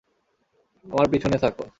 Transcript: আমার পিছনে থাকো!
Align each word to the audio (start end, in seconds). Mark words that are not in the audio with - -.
আমার 0.85 1.07
পিছনে 1.11 1.37
থাকো! 1.37 1.63